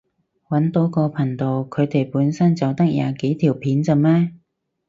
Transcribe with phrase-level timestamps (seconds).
[0.49, 4.31] 搵到個頻道，佢哋本身就得廿幾條片咋咩？